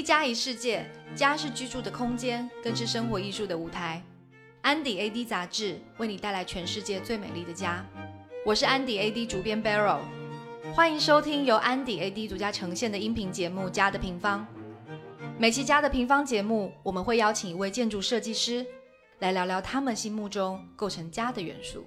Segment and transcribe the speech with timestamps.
[0.00, 4.02] 一家一世界，家是居住的空间，更是生活艺术的舞台。
[4.62, 7.84] 安迪 AD 杂志为你带来全世界最美丽的家。
[8.46, 9.98] 我是安迪 AD 主编 Barrow，
[10.72, 14.40] 欢迎收听由安迪 AD 独家呈现的音频节目《家的平方》。
[15.38, 18.64] 每期《家的平方》节目，我们会邀请一位建筑设计师
[19.18, 21.84] 来聊聊他们心目中构成家的元素。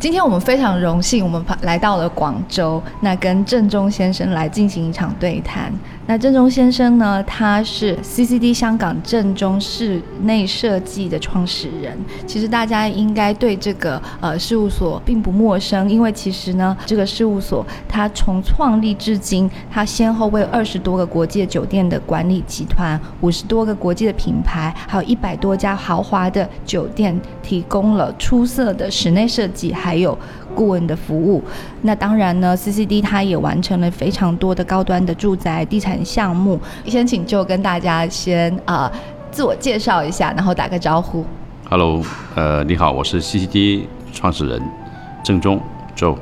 [0.00, 5.72] 今天我们非常荣幸，我们来到了广州，那跟郑中先生来进行一场对谈。
[6.10, 11.94] 那郑中先生呢，他是 CCD 香港郑中室内设计的创始人。
[12.26, 29.74] 其实大家应该对这个呃事务所并不陌生，因为其实呢，这个事务所它从创立至今，它先后为二十多个国际酒店的管理集团、五十多个国际的品牌，还有一百多家豪华的酒店提供了出色的室内设计。
[29.74, 30.18] 还有
[30.58, 31.40] 顾问的服务，
[31.82, 36.58] 那当然呢，CCD 它也完成了非常多的高端的住宅地产项目。
[36.84, 38.90] 先请就跟大家先啊
[39.30, 41.24] 自我介绍一下，然后打个招呼。
[41.70, 42.02] Hello，
[42.34, 44.60] 呃，你好，我是 CCD 创始人
[45.22, 45.60] 郑中
[45.94, 46.18] 周。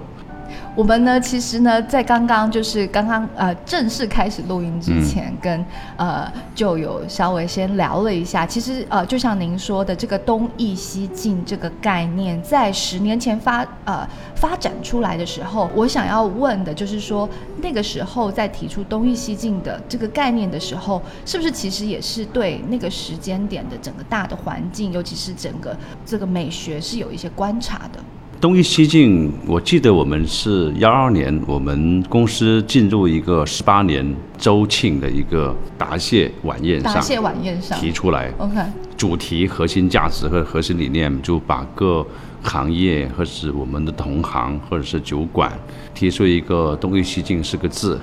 [0.77, 5.65] 我们呢，其实呢，在刚刚就是刚刚呃正式开始录音之前，跟
[5.97, 8.45] 呃就有稍微先聊了一下。
[8.45, 17.27] 其实呃，就像您说的，这个东易西进这个概念，在十年前发呃发展出来的时候，我想要问的就是说，
[17.63, 25.75] 那个时候在提出东易西进的这个概念的时候，是不是其实也是对那个时间点的整个大的环境，尤其是整个
[26.05, 27.99] 这个美学是有一些观察的？
[28.39, 37.79] 东易西进，我记得我们是幺二年，我们公司进入一个十八年周庆的一个答谢晚宴上，答谢晚宴上。
[37.81, 38.57] 提出来，OK，
[38.95, 42.07] 主题核心价值和核心理念，就把各
[42.43, 45.51] 行业或是我们的同行或者是酒馆
[45.95, 47.99] 提出一个东易西进四个字，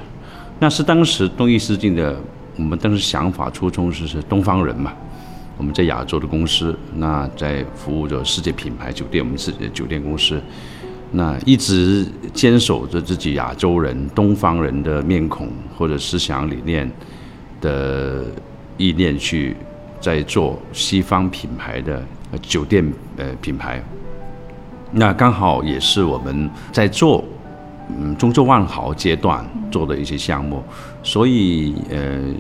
[0.58, 2.20] 那是当时东易西进的，
[2.58, 4.92] 我们当时想法初衷是是东方人嘛。
[5.56, 10.42] 我们在亚洲的公司，那在服务着世界品牌酒店，我们自己的酒店公司，
[11.12, 15.48] 那一直坚守着自己亚洲人、东方人的面孔
[15.78, 16.92] 或者思想理念
[17.62, 18.26] 的
[18.78, 19.56] 意念去
[20.02, 22.04] 在做西方品牌的
[22.42, 22.84] 酒店
[23.18, 23.82] 呃品牌，
[24.92, 27.24] 那刚好也是我们在做
[27.96, 30.64] 嗯中州万豪阶段做的一些项目，
[31.04, 32.34] 所以呃。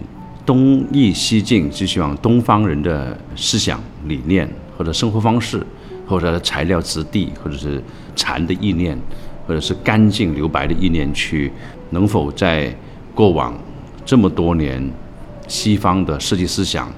[0.46, 5.66] 东易西进，就希望东方人的思想理念，或者生活方式，
[6.06, 7.81] 或者材料质地，或者是
[8.16, 8.98] 禅的意念，
[9.48, 11.52] 或者是干净留白的意念，去
[11.92, 12.76] 能否在
[13.16, 13.58] 过往
[14.06, 14.92] 这么多年
[15.48, 16.92] 西方的设计思想，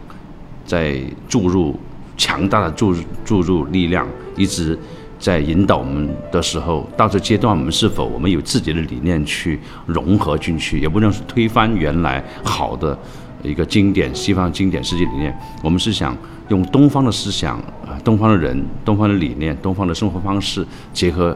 [0.66, 1.80] 在注入
[2.18, 4.78] 强大的注注入力量，一直
[5.20, 12.98] 在引导我们的时候，到这阶段，我们是否我们有自己的理念去融合进去，也不能是推翻原来好的。
[13.46, 16.16] 一个经典西方经典世界理念，我们是想
[16.50, 21.36] 用东方的思想啊，东方的人，东方的理念，东方的生活方式，结合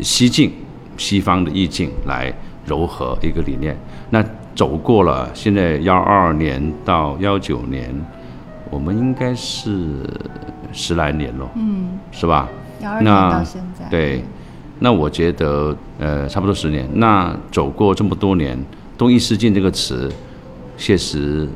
[0.00, 0.52] 西境
[0.96, 2.32] 西方的意境来
[2.64, 3.76] 柔和一个理念。
[4.10, 7.94] 那走过了现在幺二年到幺九年，
[8.70, 10.04] 我们应该是
[10.72, 12.48] 十来年了，嗯，是吧？
[12.80, 14.24] 幺二年到现在，对，
[14.78, 16.88] 那我觉得呃，差不多十年。
[16.94, 18.58] 那走过这么多年，
[18.96, 20.10] 东易西进这个词。
[20.80, 21.46] 确实，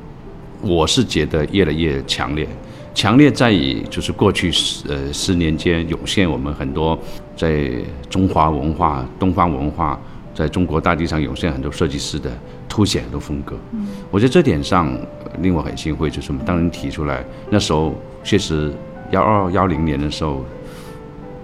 [0.61, 2.47] 我是觉得越来越强烈。
[2.93, 6.97] 强烈在于，就是过去十呃十年间涌现我们很多
[7.35, 7.71] 在
[8.11, 9.99] 中华文化、东方文化，
[10.35, 12.31] 在中国大地上涌现很多设计师的
[12.69, 13.57] 凸显的风格。
[13.73, 14.95] 嗯，我觉得这点上
[15.41, 18.71] 令我很欣慰，就是我们当年提出来，那时候确实
[19.11, 20.45] 幺二幺零年的时候，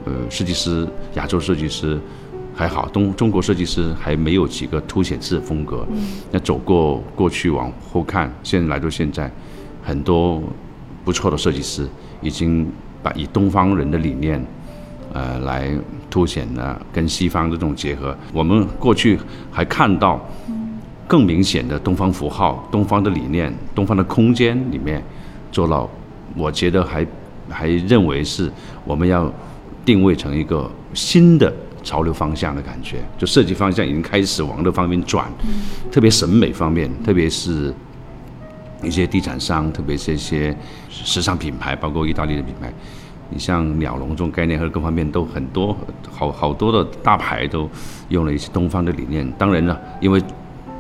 [0.05, 1.99] 呃，设计师亚洲设计师。
[2.61, 5.83] 还好，东中国设计师还没有几个凸显自己风格。
[6.31, 9.31] 那走过过去往后看，现在来到现在，
[9.83, 10.43] 很多
[11.03, 11.89] 不错的设计师
[12.21, 12.71] 已经
[13.03, 14.45] 把以东方人的理念，
[15.15, 15.73] 呃，来
[16.11, 18.15] 凸显了跟西方这种结合。
[18.31, 19.19] 我们过去
[19.51, 20.21] 还看到
[21.09, 25.03] 更明显的东方符号、东方的理念、东方的空间里面
[25.51, 25.89] 做到，
[26.37, 27.07] 我觉得还
[27.49, 28.53] 还认为是
[28.85, 29.33] 我们要
[29.83, 31.51] 定位成一个新的。
[31.83, 35.31] 潮流方向的感觉，就设计方向已经开始往这方面转，
[35.91, 37.73] 特别审美方面，特别是
[38.83, 40.57] 一些地产商，特别是一些
[40.89, 42.73] 时尚品牌，包括意大利的品牌，
[43.29, 45.77] 你像鸟笼这种概念和各方面都很多，
[46.11, 47.69] 好好多的大牌都
[48.09, 49.31] 用了一些东方的理念。
[49.39, 50.23] 当然了，因为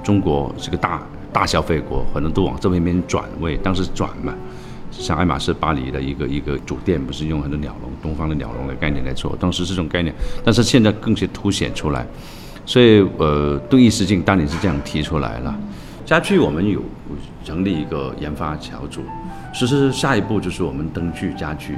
[0.02, 1.02] 中国是个大
[1.32, 4.34] 大消费国，很多都往这边边转位，当时转嘛，
[4.90, 10.14] 像爱马仕巴黎的一个一个酒店，不是用很多鸟笼、东方的鸟笼的概念来做，当时这种概念，
[10.44, 12.06] 但是现在更是凸显出来。
[12.66, 15.58] 所以，呃，对意实境当年是这样提出来了。
[16.04, 16.82] 家具我们有
[17.44, 19.02] 成立一个研发小组，
[19.54, 21.76] 其实下一步就是我们灯具、家具，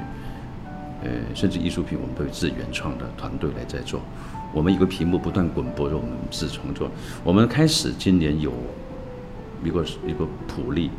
[1.02, 4.00] 呃，甚至艺术品，我们都有自己原创的团队来在做。
[4.52, 6.90] 我们一个屏幕不断滚播着，我们自创作。
[7.24, 8.52] 我们开始今年有
[9.64, 10.90] 一个一个普利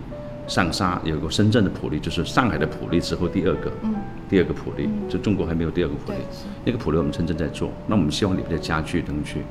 [0.48, 3.95] 上沙，有一个深圳的普利，就是上海的普利之后第二个，嗯，
[4.30, 6.18] 第二个普利，就中国还没有第二个普利。
[6.66, 9.42] 那个普利我们深圳在做，那我们希望里面的家具灯具。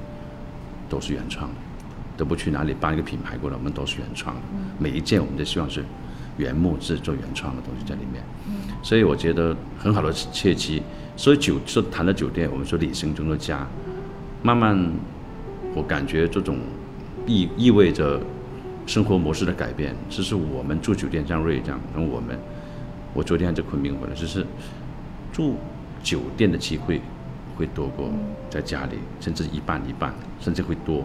[0.88, 1.56] 都是原创的，
[2.18, 4.42] 都不去哪里搬一个品牌过来，我们都是原创的。
[4.78, 5.82] 每一件我们都希望是
[6.36, 8.22] 原木制作原创的东西在里面。
[8.82, 10.82] 所以我觉得很好的契机。
[11.16, 13.66] 所以酒说谈到酒店，我们说旅行中的家，
[14.42, 14.78] 慢慢
[15.74, 16.58] 我感觉这种
[17.26, 18.20] 意意味着
[18.86, 19.94] 生活模式的改变。
[20.10, 22.38] 这是我们住酒店，像瑞这样，那我们
[23.14, 24.46] 我昨天还在昆明回来，就是
[25.32, 25.56] 住
[26.02, 27.00] 酒店的机会。
[27.54, 28.08] 会多过
[28.48, 31.04] 在家里，甚至一半一半，甚至会多。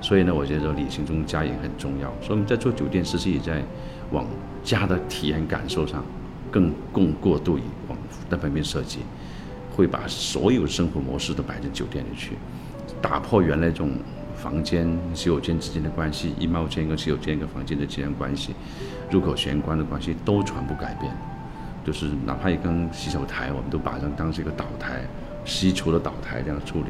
[0.00, 2.12] 所以呢，我觉得旅行中家也很重要。
[2.20, 3.62] 所以我们在做酒店，实际也在
[4.10, 4.26] 往
[4.64, 6.04] 家的体验感受上
[6.50, 7.96] 更更过度往
[8.28, 8.98] 那方面设计，
[9.70, 12.32] 会把所有生活模式都摆进酒店里去，
[13.00, 13.92] 打破原来这种
[14.44, 18.54] 房间洗手间之间的关系，衣帽间跟洗手间跟房间的之间关系，
[19.10, 21.10] 入口玄关的关系都全部改变。
[21.82, 25.02] 就是哪怕一根洗手台，我们都把它当成一个岛台。
[25.46, 26.88] 西厨的岛台这样处理，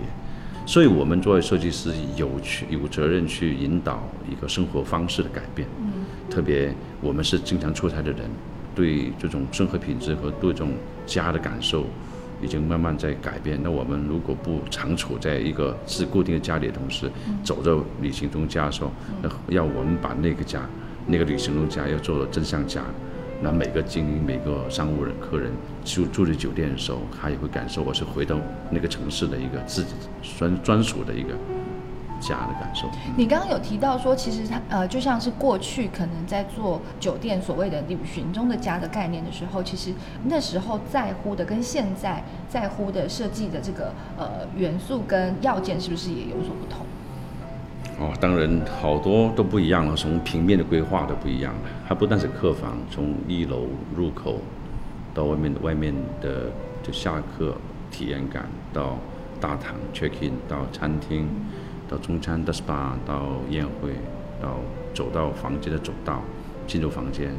[0.65, 5.67] 所以我们作为设计师有去有责任去引导一个生活方式的改变。
[5.81, 8.31] 嗯，特别我们是经常出差的人，
[8.73, 10.71] 对这种生活品质和对这种
[11.05, 11.87] 家的感受，
[12.45, 13.59] 已经慢慢在改变。
[13.63, 17.11] 那我们如果不常处在一个是固定的家里的同时，
[17.43, 18.93] 走着旅行中家的时候，
[19.23, 20.61] 那要我们把那个家，
[21.07, 22.83] 那个旅行中家要做到真像家。
[23.43, 25.51] 那每个经营每个商务人客人
[25.85, 28.39] 住住在酒店的时候，他也会感受我是回到
[28.71, 29.95] 那个城市的一个自己
[30.39, 31.31] 专专属的一个
[32.29, 32.89] 家的感受。
[33.17, 39.93] 你刚刚有提到说，其实它呃，就像是过去可能在做酒店所谓的旅行中的家的概念的时候，其实
[40.25, 46.87] 那时候在乎的跟现在在乎的设计的这个呃元素跟要件，是不是也有所不同？
[47.97, 51.61] 哦，当然好多都不一样了，从平面的规划都不一样了。
[51.87, 54.41] 它不但是客房，从一楼入口
[55.15, 56.51] 到外面的外面的
[56.83, 57.55] 就下客
[57.93, 58.99] 体验感，到
[59.41, 61.29] 大堂 check in，到餐厅，
[61.89, 63.95] 到中餐的 SPA，到宴会，
[64.41, 64.57] 到
[64.95, 66.23] 走到房间的走道，
[66.67, 67.31] 进入房间。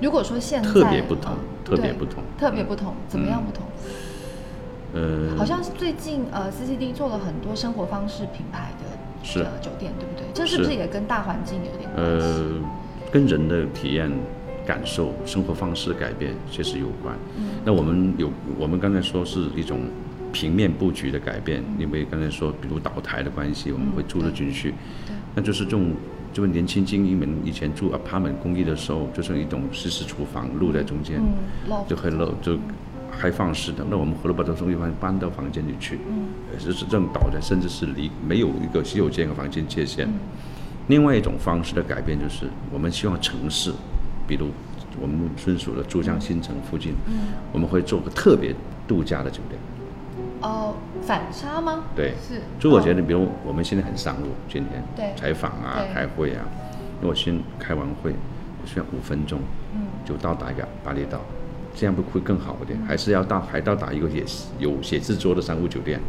[0.00, 1.34] 如果说现在特别不同，
[1.64, 3.64] 特别不同，特别不同，怎么样不同？
[4.94, 8.96] 呃，好像是最近呃，CCD 做了很多生活方式品牌的。
[9.22, 10.24] 是酒店对不对？
[10.32, 12.26] 这是不是也跟大环境有点关系？
[12.28, 12.60] 呃，
[13.10, 14.08] 跟人的体验、
[14.64, 17.12] 感受、生活方式改变确实有关。
[17.64, 19.80] 那我们有，我们刚才说是一种
[20.36, 24.74] 平面布局的改变，因为刚才说，比如岛台的关系，我们会住得进去。
[25.34, 25.94] 那就是这种，
[26.30, 31.22] 就是年轻精英们以前住 apartment 公寓的时候，就是一种西式厨房，露在中间，
[31.88, 32.58] 就很露就。
[33.18, 36.28] 开放式的，那我们何乐把这东西搬搬到房间里去，嗯，
[36.62, 40.06] 就是这种导的，甚至是离没有一个洗手间和房间界限。
[40.88, 43.72] 另外一种方式的改变就是，我们希望城市，
[44.28, 44.48] 比如
[45.00, 48.54] 我们村属的珠江新城附近，嗯，我们会做个特别
[48.86, 49.58] 度假的酒店。
[50.42, 51.84] 哦，反差吗？
[51.94, 52.40] 对，是。
[52.60, 56.44] 所以我觉得，比如我们现在很商务，今天对采访啊、开会啊，
[57.00, 58.12] 如果先开完会，
[58.62, 59.40] 我需要五分钟，
[59.74, 61.20] 嗯，就到达一个巴厘岛。
[61.74, 62.78] 这样不会更好一点？
[62.86, 64.24] 还是要到还到达一个也
[64.58, 66.00] 有写字桌的商务酒店？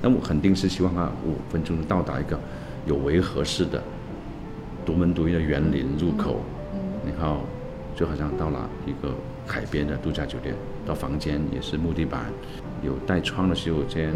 [0.00, 2.38] 那我肯定是希望它五分钟到达一个
[2.86, 3.82] 有维和式的
[4.86, 6.40] 独门独院的园林入口，
[7.04, 7.40] 然后
[7.96, 9.12] 就好像到了一个
[9.44, 10.54] 海边的度假酒店。
[10.86, 12.26] 到房间也是木地板，
[12.82, 14.12] 有带窗的洗手间，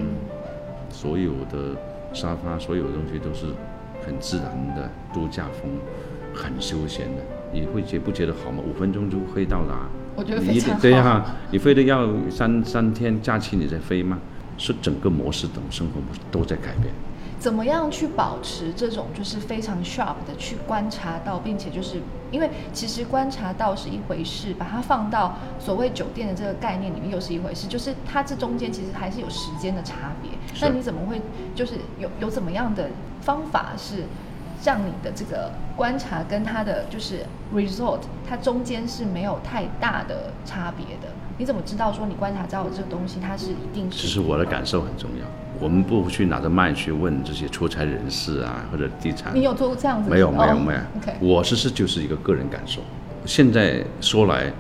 [0.91, 1.77] 所有的
[2.13, 3.47] 沙发，所有东西都是
[4.05, 5.71] 很自然的度假风，
[6.35, 7.23] 很休闲的。
[7.53, 8.63] 你会觉不觉得好吗？
[8.67, 9.89] 五分钟就可以到达。
[10.15, 10.81] 我觉得非常好。
[10.81, 14.19] 对呀，你非得要三三天假期你再飞吗？
[14.59, 16.93] 是整个模式等生活模式都在改变。
[17.39, 22.01] 怎么样去保持这种就是非常 sharp 的去观察到，并且就是
[22.31, 30.31] 因为其实观察到是一回事，把它放到所谓酒店的这个概念里面又是一回事，就是它这中间其实还是有时间的差别。
[30.61, 31.21] 那你怎么会
[31.55, 32.91] 就是有有怎么样的
[33.21, 34.05] 方法是？
[34.65, 37.25] 让你的这个观察跟它的就是
[37.55, 41.15] result，它中间是没有太大的差别的。
[41.37, 43.99] 你怎么知道说你观察到的这个东西它是一定是？
[43.99, 45.27] 其实我的感受很重要。
[45.59, 49.35] 我们不去拿着麦去问这些出差人士啊，或者地产。
[49.35, 50.11] 你有做过这样子？
[50.11, 50.81] 没有没有没有。
[51.21, 52.81] 我其实就是一个个人感受。
[53.25, 54.53] 现在说来，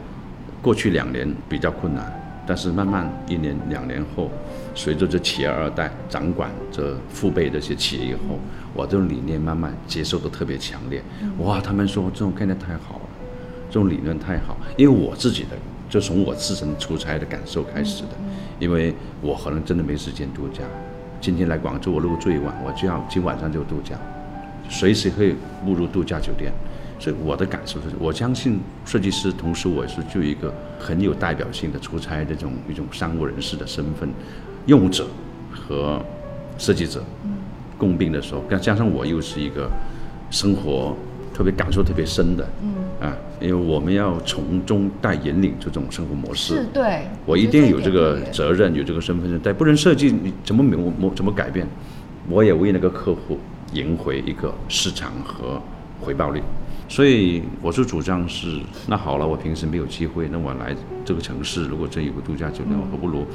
[0.63, 2.05] 过去两年比较困难，
[2.47, 4.31] 但是慢慢一年两年后，
[4.75, 8.39] 随着这企业二代掌管这父辈这些企业以后，
[8.75, 11.03] 我这种理念慢慢接受的特别强烈。
[11.39, 13.09] 哇，他们说这种概念太好了，
[13.71, 15.51] 这种理论太好，因为我自己的
[15.89, 18.11] 就从我自身出差的感受开始的，
[18.59, 20.65] 因为我可能真的没时间度假。
[21.21, 23.97] 今天来广州，我如果住一晚，我就要今晚上就度假，
[24.69, 26.53] 随时可以步入度假酒店。
[26.99, 34.09] 所以我的感受是，我相信设计师，同时我也是就一个很有代表性的出差这种一种商务人士的身份，
[34.65, 35.07] 用者
[35.53, 36.03] 和
[36.57, 37.05] 设计者
[37.77, 39.71] 共病的时候，加加上我又是一个
[40.31, 40.97] 生活
[41.35, 42.49] 特别感受特别深的，
[43.01, 51.67] 啊，因为我们要从中带引领这种生活模式，是对，我一定有这个责任，有这个身份证，但不能设计你怎么模模怎么改变，
[52.29, 53.39] 我也为那个客户
[53.73, 55.61] 赢回一个市场和
[56.01, 56.43] 回报率。
[56.89, 60.75] 所以我是主张是，那好了，我平时没有机会，那我来
[61.05, 63.27] 这个城市，如果这有个度假酒店，我何不如，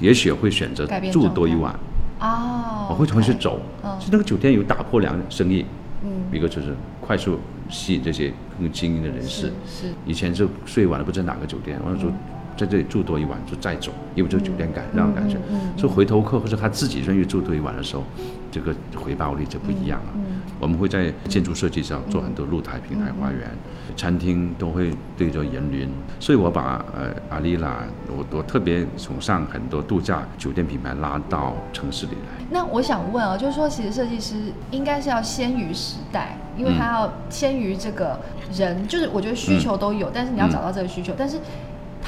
[0.00, 1.78] 也许会选择住多一晚，
[2.20, 3.60] 哦，我会回去走。
[3.84, 3.94] 嗯。
[4.00, 5.64] 其实那个酒店有打破两生意，
[6.02, 6.74] 嗯，一个就是
[7.08, 9.50] 快速吸引这些更精英的人士。
[9.66, 12.12] 是，是，以前就睡晚了不知道哪个酒店，完了说
[12.58, 18.02] 在这里住多一晚就再走，因为这个酒店感让人感觉，嗯所以回头客或者他自己愿意住多一晚的时候，
[18.50, 20.06] 这个回报率就不一样了。
[20.16, 20.24] 嗯
[20.60, 23.48] 我们会在建筑设计上做很多露台、平台花园，
[23.96, 25.88] 餐厅都会对着园林，
[26.18, 32.44] 所以我把呃阿丽拉，我我特别崇尚很多度假酒店品牌拉到城市里来。
[32.50, 34.34] 那我想问啊，就是说，其实设计师
[34.72, 38.18] 应该是要先于时代，因为他要先于这个
[38.52, 41.38] 人，就是我觉得需求都有，但是你要找到这个需求，但是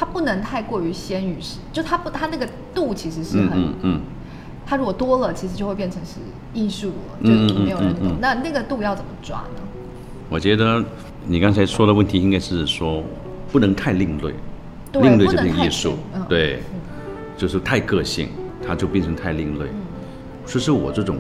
[0.01, 4.01] 他不能太过于先于时，就它不，它那个度其实是嗯很，嗯嗯。
[4.65, 6.21] 他如果多了，其实就会变成是
[6.55, 8.07] 艺术了，嗯就嗯没有人懂。
[8.07, 9.61] 嗯嗯那那个度要怎么抓呢？
[10.31, 10.83] 我觉得
[11.27, 13.05] 你刚才说的问题应该是说
[13.53, 14.33] 不能太另类，
[14.95, 15.99] 另类就变艺术
[16.31, 16.63] 对，
[17.37, 18.31] 就是太个性，
[18.67, 19.67] 它就变成太另类。
[19.67, 19.81] 嗯
[20.47, 21.19] 其实我这种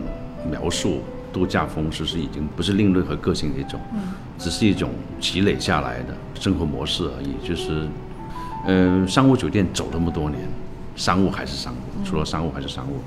[0.50, 4.00] 描述度假风，其实已经不是另类和个性的一种，嗯
[4.38, 4.88] 只是一种
[5.20, 7.34] 积累下来的生活模式而已。
[7.46, 7.86] 就是，
[8.66, 10.40] 呃，商务酒店走那么多年，
[10.94, 13.00] 商务还是商嗯务，除了商务还是商务。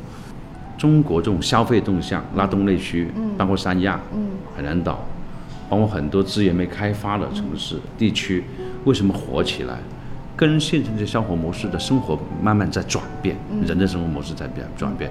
[0.77, 5.05] 中国这种消费动向，拉动内需，包括三亚、嗯海南岛，
[5.69, 8.43] 包括很多资源没开发的城市、地区，
[8.85, 9.77] 为什么火起来？
[10.35, 15.09] 跟现在的生活模式的生活慢慢在转变，人的生活模式在变转变，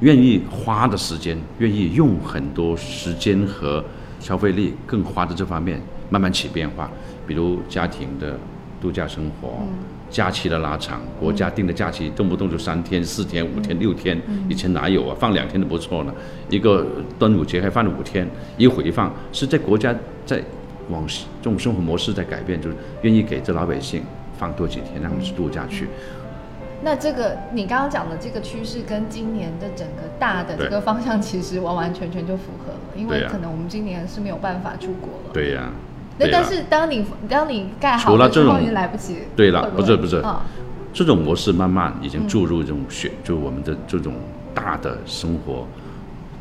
[0.00, 3.84] 愿意花的时间，愿意用很多时间和
[4.20, 6.88] 消费力，更花在这方面，慢慢起变化。
[7.26, 8.38] 比如家庭的
[8.80, 9.58] 度假生活，
[10.10, 15.16] 假期的拉长，国家定的假期动不动就三天、四天、五天、六天，以前哪有啊？
[15.18, 16.14] 放两天都不错了。
[16.48, 16.86] 一个
[17.18, 20.42] 端午节还放了五天，一回放是在国家在
[20.88, 24.02] 往这种生活模式在改变，就是愿意给这老百姓
[24.38, 25.88] 放多几天，让他们去度假去。
[26.84, 35.30] 那这个你刚刚讲的这个趋势跟今年的整个大的这个方向，其实完完全全就符合了，因为可能我们今年是没有办法出国了。
[35.32, 35.72] 对呀、
[36.18, 38.58] 那但是当你当你盖好除了这种。
[39.36, 40.42] 对了不是不是啊
[40.92, 44.14] 这种模式慢慢已经注入这种血，就我们的这种
[44.54, 45.66] 大的生活，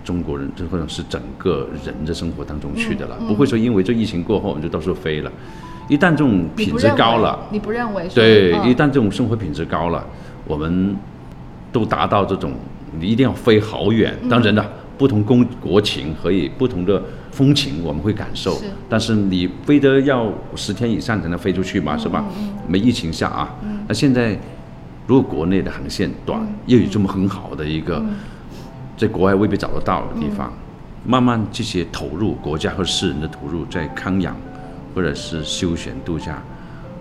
[0.05, 5.31] 中国人这或者是整个人的生活当中去的了，不会说因为这疫情过后我们就到处飞了。
[5.89, 8.15] 一旦这种品质高了，你不认为说？
[8.15, 10.05] 对，嗯一旦这种生活品质高了，
[10.47, 10.95] 我们
[11.73, 12.53] 都达到这种，
[12.97, 14.17] 你一定要飞好远。
[14.23, 14.65] 嗯当然了，
[14.97, 17.01] 不同公国情和以不同的
[17.35, 18.57] 风情我们会感受。
[18.59, 22.23] 是，但是你非得要十天以上才能飞出去嘛，是吧？
[22.65, 23.53] 没疫情下啊，
[23.89, 24.39] 那现在
[25.05, 28.01] 如果国内的航线短，又有这么很好的一个，
[28.97, 30.53] 在国外未必找得到的地方，
[31.05, 34.35] 慢慢这些投入，国家和私人的投入在康养
[34.95, 36.41] 或者是休闲度假，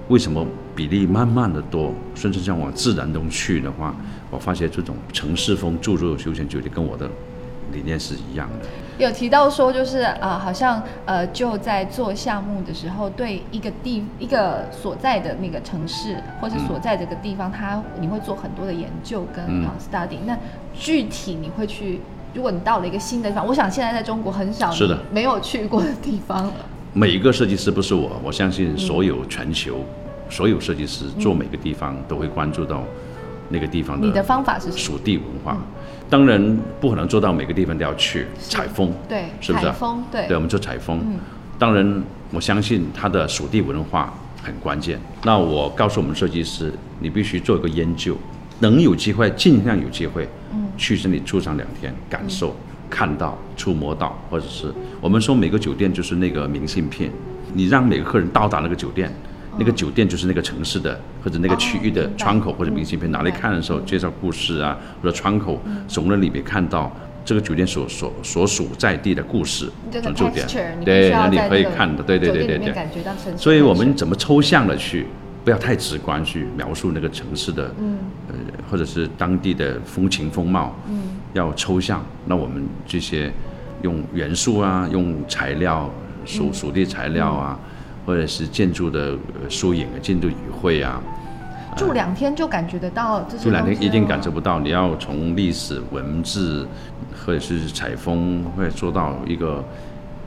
[0.08, 3.94] 为什么比例慢慢的多，甚至像往自然中去的话，
[4.30, 7.08] 我发现这种城市风注入休闲酒店跟我的
[7.72, 8.66] 理念是一样的。
[8.98, 19.44] 有提到说，就是呃，好像呃，就在做项目的时候，对一个地一个所在的那个城市，或是所在这个地方，它你会做很多的研究跟
[19.78, 20.18] study。
[20.24, 20.38] 那
[20.72, 22.00] 具体你会去，
[22.32, 24.98] 如果你到了一个新的地方，我想现在在中国很少是的。
[25.10, 26.52] 没有去过的地方了。
[26.92, 29.78] 每一个设计师不是我，我相信所有全球、
[30.30, 32.84] 所有设计师做每个地方都会关注到
[33.48, 34.70] 那个地方你的方法是？
[34.72, 35.56] 属地文化。
[36.10, 41.00] 当然不可能做到每个地方都要去采风，对，是不是采风，对，对，我们做采风。
[41.04, 41.18] 嗯
[41.56, 44.98] 当然，我相信它的属地文化很关键。
[45.22, 48.16] 那我告诉我们设计师，你必须做一个研究，
[48.58, 52.54] 能有机会尽量有机会，嗯去这里住上两天，感受、
[52.90, 57.08] 看到、触摸到，或者是我们说每个酒店就是那个明信片，
[57.52, 59.10] 你让每个客人到达那个酒店，
[59.58, 66.90] 那个酒店就是那个城市的或者那个区域的窗口或者明信片，拿来看的时候介绍故事啊，或者窗口从那里面看到
[67.24, 70.46] 这个酒店所所所属在地的故事，这个酒店。
[70.46, 73.36] texture，你必须对，那你可以看的，对对对对对。
[73.36, 75.06] 所以我们怎么抽象的去，
[75.44, 77.98] 不要太直观去描述那个城市的，嗯。
[78.28, 78.34] 呃，
[78.70, 81.00] 或者是当地的风情风貌，嗯。
[81.32, 82.04] 要抽象。
[82.26, 83.32] 那我们这些
[83.82, 85.90] 用元素啊，用材料
[86.24, 87.58] 属属地材料啊，
[88.06, 91.02] 或者是建筑的呃疏影啊、建筑语汇啊，
[91.76, 94.60] 住两天就感觉得到这些这两天一定感受不到。
[94.60, 96.66] 你要从历史文字
[97.24, 99.64] 或者是采风，会做到一个，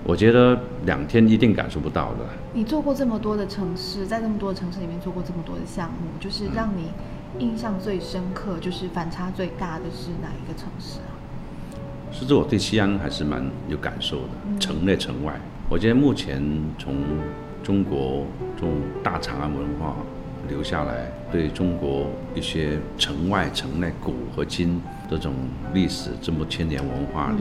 [0.03, 2.25] 我觉得两天一定感受不到的。
[2.53, 6.89] 你做过这么多的城市，在这么多的城市里面做过这么多的项目，就是让你
[7.39, 11.13] 印象最深刻，就是反差最大的是哪一个城市啊？
[12.11, 15.33] 实质我对西安还是蛮有感受的，城内城外。
[15.69, 16.41] 我觉得目前
[16.79, 16.95] 从
[17.67, 19.93] 中国这种大长安文化
[20.47, 25.33] 留下来，对中国一些城外城内古和今这种
[25.73, 27.39] 历史这么千年文化里，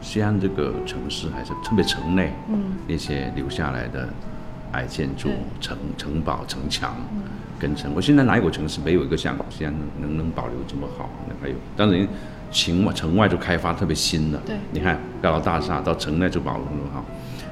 [0.00, 4.08] 西安这个城市还是特别城内，嗯那些留下来的
[4.74, 5.28] 矮建筑、
[5.60, 6.94] 城城堡、城墙。
[7.58, 11.10] 跟城，我现在哪有个城市没有一个像西安能能保留这么好？
[11.28, 12.06] 那还有，当然
[12.52, 17.04] 城外城外就开发特别新的，对你看高楼大厦到城内就保留很好，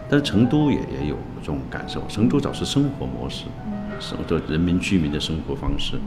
[0.08, 3.46] 但是成都也也有这种感受，成都早是生活模式，
[3.98, 5.98] 生的人民居民的生活方式。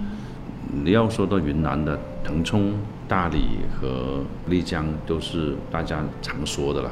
[0.72, 2.74] 你要说到云南的腾冲、
[3.08, 6.91] 大理和丽江，都是大家常说的了。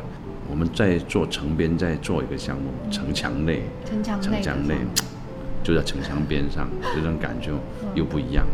[0.49, 4.75] 我们在做城边，在做一个项目，城墙内，城墙内城墙内
[5.63, 7.51] 就在城墙边上，这种感觉
[7.93, 8.45] 又不一样。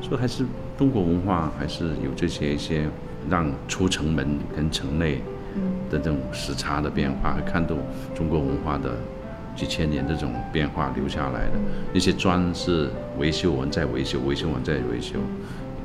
[0.00, 0.44] 所以还是
[0.76, 2.86] 中国文化还是有这些一些
[3.28, 5.20] 让出城门跟城内
[5.90, 7.74] 的这种时差的变化，会看到
[8.14, 8.96] 中国文化的
[9.56, 11.52] 几千年这种变化留下来的。
[11.92, 15.18] 那些砖是维修完再维修，维修完再维修。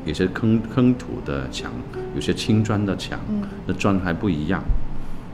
[0.05, 1.71] 有些坑坑土的墙，
[2.13, 3.19] 有些青砖的墙，
[3.65, 4.61] 那砖还不一样，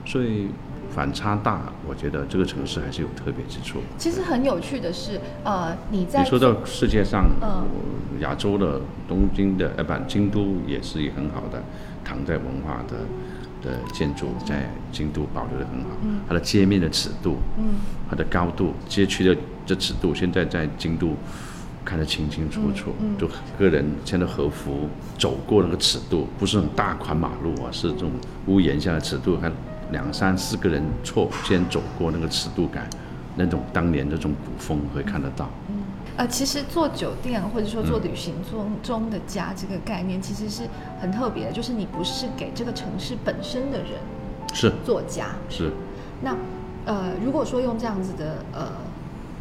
[0.06, 0.48] 所以
[0.94, 1.62] 反差大。
[1.88, 3.80] 我觉得这个城市还是有特别之处。
[3.98, 7.66] 其实很有趣的是，呃，你在你说到世界上，嗯
[8.20, 11.64] 亚洲的东京的呃不，京都也是一很好的
[12.06, 12.98] 唐代文化的
[13.62, 15.90] 的建筑，在京都保留的很好。
[16.28, 17.76] 它的街面的尺度，嗯
[18.10, 21.16] 它的高度，街区的这尺度，现在在京都
[21.84, 22.94] 看得清清楚楚。
[23.00, 28.12] 嗯就个人穿着和服走过那个尺度，不是很大宽马路啊，是这种
[28.48, 29.52] 屋檐下的尺度，还
[29.92, 32.88] 两三四个人错肩走过那个尺度感，
[33.36, 35.50] 那种当年那种古风会看得到。
[36.20, 40.64] 呃，其实做酒店或者说做嗯旅行中中的家这个概念，其实是
[41.00, 43.88] 很特别的，就是你不是给这个城市本身的人
[44.54, 45.28] 是做家。
[45.50, 45.72] 是，
[46.22, 46.36] 那
[46.86, 48.68] 呃，如果说用这样子的呃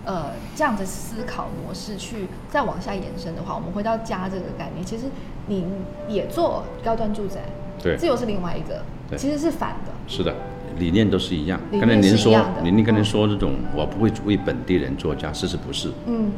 [0.04, 5.06] 呃这样的思考模式去再往下延伸的话，我们回到家这个概念，其实
[5.48, 5.66] 你
[6.06, 7.40] 也做高端住宅，
[7.82, 9.90] 对这又是另外一个，对其实是反的。
[10.06, 10.32] 是的，
[10.78, 11.60] 理念都是一样。
[11.72, 15.90] 刚才您说您您刚才嗯说这种，我不会为本地人做家，事实不是。
[16.06, 16.30] 嗯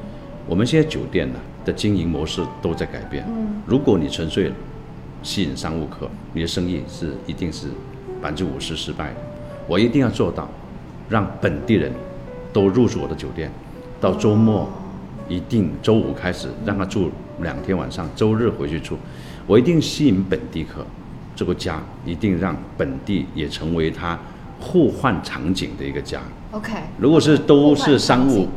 [0.50, 3.24] 我们现在酒店呢的经营模式都在改变。
[3.28, 4.50] 嗯如果你纯粹
[5.22, 7.68] 吸引商务客，你的生意是一定是
[8.20, 9.16] 百分之五十失败的。
[9.68, 10.48] 我一定要做到，
[11.08, 11.92] 让本地人
[12.52, 13.48] 都入住我的酒店，
[14.00, 14.68] 到周末
[15.28, 18.98] 一定周五开始让他住两天晚上，周日回去住。
[19.46, 20.84] 我一定吸引本地客，
[21.36, 24.18] 这个家一定让本地也成为他
[24.58, 26.20] 互换场景的一个家。
[26.50, 26.72] ，OK。
[26.98, 28.48] 如果是都是商务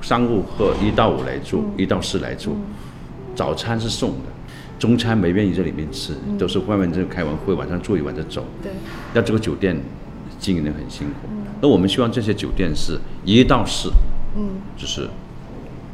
[0.00, 2.56] 商务客一到五来住，一到四来住，
[3.34, 4.24] 早餐是送的，
[4.78, 8.44] 中餐没愿意在里面吃，都是外面这开完会晚上住一晚就走。
[8.62, 8.72] 对，
[9.14, 9.76] 那这个酒店
[10.38, 11.28] 经营的很辛苦。
[11.60, 13.90] 那我们希望这些酒店是一到四
[14.36, 15.08] 嗯，就是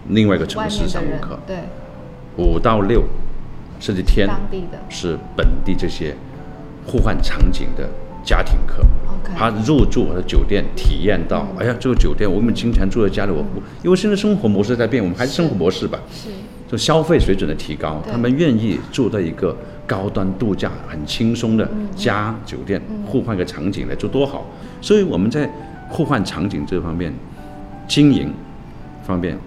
[0.09, 1.57] 另外一个城市商务客，对。
[2.39, 3.05] 五到六
[3.79, 4.27] 甚至天
[4.89, 6.17] 是本地这些
[6.87, 7.87] 互换场景的
[8.25, 8.85] 家庭客。
[9.35, 16.29] 他入住我的酒店，体验到，哎呀，这个酒店我们经常住在家里，我不，因为现在生活模式在变，我们还是生活模式吧，是
[16.71, 19.57] 就消费水准的提高，他们愿意住在一个
[19.87, 24.47] 高端度假、很轻松的家酒店，互换个场景来住多好。
[24.83, 25.51] 所以我们在
[25.89, 27.13] 互换场景这方面，
[27.89, 28.31] 经营
[29.03, 29.39] 方面，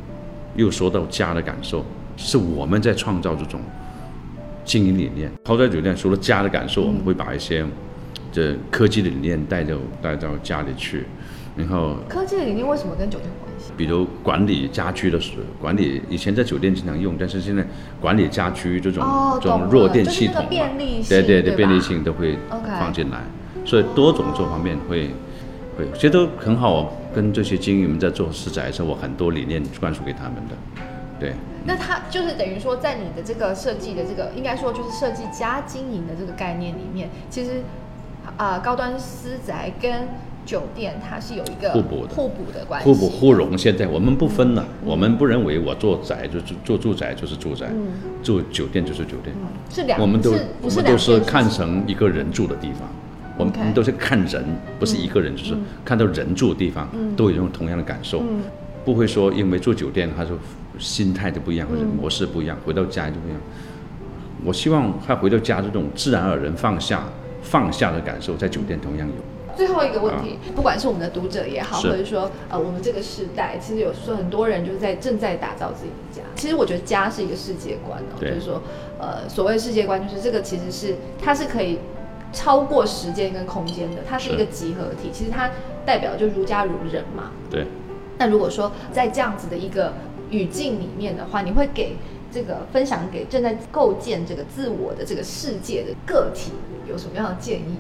[0.55, 1.85] 又说到家的感受，
[2.17, 3.59] 是我们在创造这种
[4.63, 5.31] 经营理念。
[5.45, 7.63] 豪宅酒店除了家的感受，我们会把一些
[8.35, 11.05] 这科技的理念带到带到家里去，
[11.55, 13.71] 然后科技的理念为什么跟酒店有关系？
[13.77, 17.65] 比如管理家居的时候，管理以前在酒店经常用，但是现在
[18.01, 22.37] 管理家居这种、哦这种弱电系统嘛，便利性对对便利性都会
[22.77, 23.21] 放进来，
[23.63, 25.11] 所以多种这方面会
[25.77, 26.91] 会，其实都很好哦。
[27.15, 30.55] 跟这些经营们在做私宅的时候，我很多理念灌输给他们的，
[31.17, 31.33] 对。
[31.63, 37.63] 那他就是等于说，在你的这个设计的这个，应该说就是设计加经营的这个概念里面，其实
[38.37, 40.07] 啊、高端私宅跟
[40.45, 43.57] 酒店它是有一个互补的互补的关系，互补互融。
[43.57, 47.87] 现在我们不分了，我们不认为我做宅就是做住宅就是住宅，嗯
[48.21, 49.35] 住酒店就是酒店，
[49.69, 52.87] 是两，我们都是我不是们都是看成一个人住的地方。
[53.37, 54.45] 我们我们都是看人，
[54.79, 58.23] 不是一个人，就是看到人住的地方，都有同样的感受，
[58.85, 60.37] 不会说因为住酒店，他就
[60.79, 63.41] 心态就不一样，或者模式不一样，回到家就不一样。
[64.45, 67.03] 我希望他回到家这种自然而然放下
[67.45, 69.13] 放下的感受，在酒店同样有。
[69.55, 76.23] 最后一个问题，不管是我们的读者也好，或者说呃我们这个时代，其实有时候很多人就是在正在打造自己的家。
[76.35, 78.61] 其实我觉得家是一个世界观哦，就是说
[78.99, 81.79] 呃所谓世界观，就是这个其实是它是可以
[82.33, 85.09] 超过时间跟空间的，它是一个集合体。
[85.13, 85.49] 其实它
[85.85, 87.31] 代表就如家如人嘛。
[87.49, 87.65] 对，
[88.17, 89.93] 那如果说在这样子的一个
[90.31, 91.95] 语境里面的话，你会给
[92.29, 96.51] 这个分享给正在构建这个自我的这个世界的个体
[96.89, 97.75] 有什么样的建议？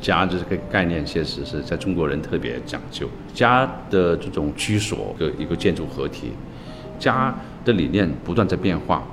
[0.00, 6.32] 家这个概念确实是在中国人特别讲究，家的这种居所的一个建筑合体，
[6.98, 7.32] 家
[7.64, 9.04] 的理念不断在变化，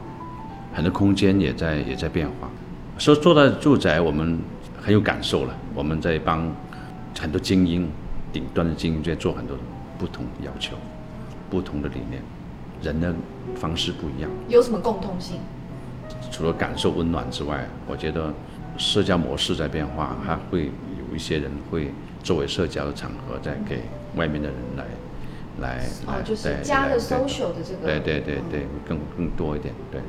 [0.73, 2.49] 很多空间也在也在变化。
[2.97, 4.39] 说做到住宅，我们
[4.81, 6.51] 很有感受了，我们在帮
[7.19, 7.87] 很多精英、
[8.33, 9.55] 顶端的精英在做很多
[9.99, 10.75] 不同的要求、
[11.51, 12.19] 不同的理念，
[12.81, 13.13] 人的
[13.55, 14.31] 方式不一样。
[14.47, 15.37] 有什么共通性？
[16.31, 18.33] 除了感受温暖之外，我觉得
[18.79, 20.71] 社交模式在变化，还会
[21.09, 21.91] 有一些人会
[22.23, 23.81] 作为社交的场合，在给
[24.15, 24.85] 外面的人来
[25.59, 30.01] 来来，哦就是对家的对 social 的这个，对对对对，更更多一点，对。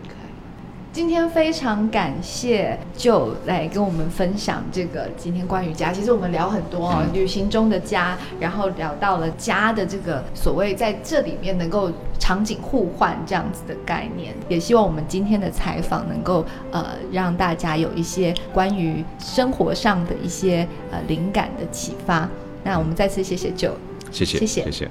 [0.92, 5.92] 今天非常感谢就来跟我们分享这个今天关于家。
[5.92, 14.35] 其实我们聊很多哦，旅行中的家，然后聊到了家的这个所谓在这里面能够场景互换这样子的概念。
[14.48, 22.29] 也希望我们今天的采访能够呃让大家有一些关于生活上的一些呃灵感的启发。
[22.64, 23.70] 那我们再次谢谢就。
[24.11, 24.90] 谢谢谢谢谢谢。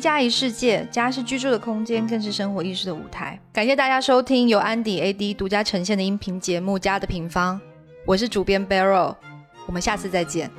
[0.00, 3.38] 家一世界，家是居住的空间，更是生活意识的舞台。
[3.52, 7.56] 感谢大家收听由安迪 AD 独家呈现的音频节目《家的平方》，
[8.06, 9.14] 我是主编 Barrel，
[9.66, 10.50] 我们下次再见。